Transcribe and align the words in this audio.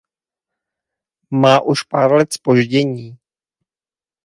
Má 1.31 1.61
už 1.61 1.83
pár 1.83 2.11
let 2.13 2.33
zpoždění. 2.33 3.17